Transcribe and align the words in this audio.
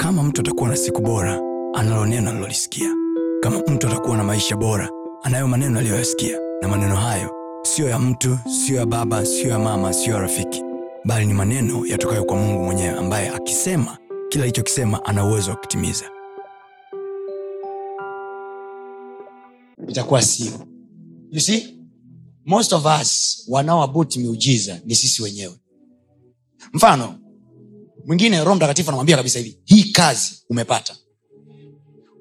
kama 0.00 0.22
mtu 0.22 0.40
atakuwa 0.40 0.68
na 0.68 0.76
siku 0.76 1.00
bora 1.02 1.40
analo 1.74 2.06
neno 2.06 2.30
alilolisikia 2.30 2.94
kama 3.42 3.58
mtu 3.58 3.86
atakuwa 3.86 4.16
na 4.16 4.24
maisha 4.24 4.56
bora 4.56 4.90
anayo 5.22 5.48
maneno 5.48 5.78
aliyoyasikia. 5.78 6.38
Na 6.62 6.68
maneno 6.68 6.96
hayo 6.96 7.30
siyo 7.62 7.88
ya 7.88 7.98
mtu 7.98 8.38
siyo 8.66 8.78
ya 8.78 8.86
baba 8.86 9.26
siyo 9.26 9.48
ya 9.50 9.58
mama 9.58 9.92
siyo 9.92 10.14
ya 10.14 10.20
rafiki. 10.22 10.62
Bali 11.04 11.26
ni 11.26 11.34
maneno 11.34 11.86
yatokayo 11.86 12.24
kwa 12.24 12.36
mungu 12.36 12.64
mwenyewe 12.64 12.98
ambaye 12.98 13.28
akisema 13.28 13.98
kila 14.28 14.44
alichokisema 14.44 15.04
ana 15.04 15.24
uwezo 15.26 15.50
wa 15.50 15.56
kutimiza. 15.56 16.04
Itakuwa 19.88 20.22
sio 20.22 20.52
you 21.30 21.40
see 21.40 21.78
most 22.46 22.72
of 22.72 22.84
us 23.02 23.42
wanaoabuti 23.48 24.18
miujiza 24.18 24.80
ni 24.84 24.94
sisi 24.94 25.22
wenyewe. 25.22 25.54
Mfano 26.72 27.19
mwingine 28.06 28.38
roho 28.44 28.54
mtakatifu 28.54 28.88
anamwambia 28.90 29.16
kabisa 29.16 29.38
hivi 29.38 29.58
hii 29.64 29.84
kazi 29.84 30.32
umepata. 30.50 30.96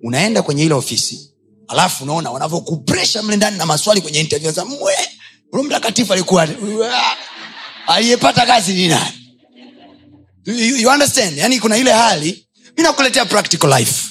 Unaenda 0.04 0.42
kwenye 0.42 0.64
ile 0.64 0.74
ofisi 0.74 1.34
alafu 1.68 2.04
unaona 2.04 2.32
wanavyokupresha 2.32 3.24
mle 3.24 3.36
ndani 3.36 3.58
na 3.58 3.66
maswali 3.66 4.02
kwenye 4.02 4.20
interview 4.20 4.66
mwe 4.66 4.94
roho 5.54 5.64
mtakatifu 5.68 6.14
alikuwa 6.14 6.48
aliyepata 7.88 8.46
kazi 8.46 8.74
ni 8.74 8.88
nani? 8.88 9.14
You, 10.46 10.76
you 10.78 10.90
understand? 10.90 11.38
Yani 11.38 11.60
kuna 11.60 11.78
ile 11.78 11.92
hali 11.92 12.48
mi 12.78 12.84
nakuletea 12.84 13.26
practical 13.26 13.80
life. 13.80 14.06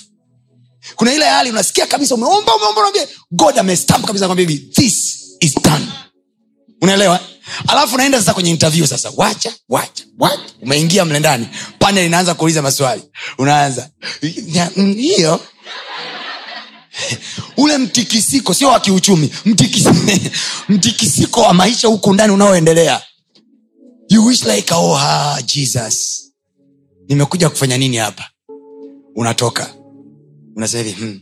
Kuna 0.96 1.14
ile 1.14 1.24
hali 1.24 1.50
unasikia 1.50 1.86
kabisa 1.86 2.14
umeomba 2.14 2.56
umeomba 2.56 2.80
unaambia 2.80 3.08
god 3.30 3.58
amestamp 3.58 4.06
kabisa 4.06 4.27
kwambia 4.27 4.48
hivi 4.48 4.58
this 4.72 5.19
is 5.41 5.55
done. 5.62 5.86
Unaelewa 6.82 7.20
alafu 7.66 7.96
naenda 7.96 8.18
sasa 8.18 8.34
kwenye 8.34 8.50
interview 8.50 8.86
sasa. 8.86 9.12
Wacha 9.16 9.52
wacha 9.68 10.04
wacha. 10.18 10.42
Umeingia 10.62 11.04
mle 11.04 11.18
ndani. 11.18 11.48
Panel 11.78 12.06
inaanza 12.06 12.34
kuuliza 12.34 12.62
maswali. 12.62 13.02
Unaanza 13.38 13.90
mm, 14.77 14.94
hiyo. 14.94 15.40
Ule 17.56 17.78
mtikisiko 17.78 18.55
sio 18.55 18.68
wa 18.68 18.80
kiuchumi. 18.80 19.30
Mtikisiko, 19.44 19.94
mtikisiko 20.68 21.40
wa 21.40 21.55
maisha 21.55 21.88
huku 21.88 22.14
ndani 22.14 22.32
unaoendelea. 22.32 23.02
You 24.08 24.27
wish 24.27 24.44
like 24.44 24.74
oh, 24.74 24.94
ha, 24.94 25.42
jesus. 25.44 26.24
Nimekuja 27.08 27.50
kufanya 27.50 27.78
nini 27.78 27.96
hapa? 27.96 28.30
Unatoka. 29.16 29.74
Unasema 30.56 30.83
hivi 30.84 31.00
hmm. 31.00 31.20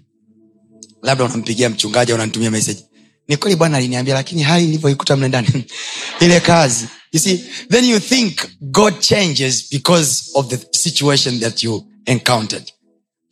labda 1.02 1.24
unampigia 1.24 1.70
mchungaji 1.70 2.12
unanitumia 2.12 2.50
message 2.50 2.84
ni 3.28 3.36
kweli 3.36 3.56
bwana 3.56 3.76
aliniambia 3.76 4.14
lakini 4.14 4.42
hali 4.42 4.64
ilivyoikuta 4.64 5.16
mle 5.16 5.28
ndani 5.28 5.64
ile 6.20 6.40
kazi 6.40 6.86
you 7.12 7.20
see 7.20 7.44
then 7.70 7.84
you 7.84 8.00
think 8.00 8.46
god 8.60 9.00
changes 9.00 9.70
because 9.70 10.30
of 10.34 10.48
the 10.48 10.58
situation 10.72 11.40
that 11.40 11.62
you 11.62 11.84
encountered. 12.06 12.72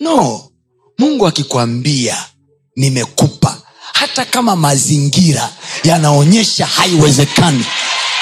No 0.01 0.51
mungu 0.99 1.27
akikwambia 1.27 2.25
nimekupa. 2.77 3.61
Hata 3.93 4.25
kama 4.25 4.57
mazingira 4.57 5.51
yanaonyesha 5.85 6.67
haiwezekani 6.67 7.65